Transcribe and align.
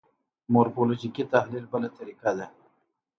مورفولوژیکي 0.53 1.23
تحلیل 1.33 1.63
بله 1.73 1.87
طریقه 1.97 2.31
ده. 2.37 2.47